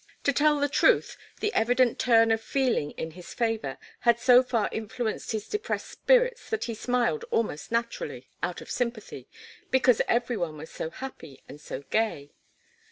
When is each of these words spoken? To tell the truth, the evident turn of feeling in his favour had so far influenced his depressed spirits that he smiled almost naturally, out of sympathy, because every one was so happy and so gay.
To 0.23 0.33
tell 0.33 0.59
the 0.59 0.67
truth, 0.67 1.15
the 1.41 1.53
evident 1.53 1.99
turn 1.99 2.31
of 2.31 2.41
feeling 2.41 2.89
in 2.97 3.11
his 3.11 3.35
favour 3.35 3.77
had 3.99 4.17
so 4.19 4.41
far 4.41 4.67
influenced 4.71 5.31
his 5.31 5.47
depressed 5.47 5.89
spirits 5.91 6.49
that 6.49 6.63
he 6.63 6.73
smiled 6.73 7.23
almost 7.29 7.71
naturally, 7.71 8.27
out 8.41 8.61
of 8.61 8.71
sympathy, 8.71 9.27
because 9.69 10.01
every 10.07 10.37
one 10.37 10.57
was 10.57 10.71
so 10.71 10.89
happy 10.89 11.43
and 11.47 11.61
so 11.61 11.83
gay. 11.91 12.31